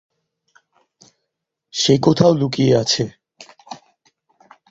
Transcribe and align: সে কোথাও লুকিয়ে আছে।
সে 1.73 1.93
কোথাও 2.01 2.31
লুকিয়ে 2.33 2.73
আছে। 2.75 3.03